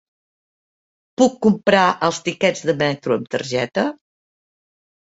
[1.21, 3.87] Puc comprar els tiquets de metro amb targeta?